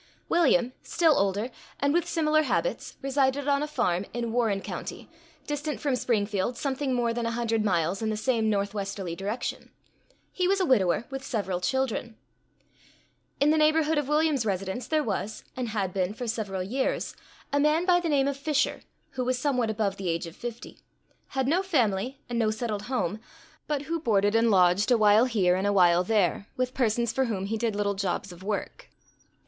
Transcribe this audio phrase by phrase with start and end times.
[0.29, 5.07] William, still older, and with similar habits, resided on a farm in Warren county,
[5.45, 9.69] distant from Springfield something more than a hundred miles in the same northwesterly direction.
[10.31, 12.15] He was a widower, with several children.
[13.39, 17.15] In the neighborhood of William's residence, there was, and had been for several years,
[17.53, 18.81] a man by the name of Fisher,
[19.11, 20.79] who was somewhat above the age of fifty;
[21.27, 23.19] had no family, and no settled home;
[23.67, 27.25] but who boarded and lodged a while here and a while there, with persons for
[27.25, 28.89] whom he did little jobs of work.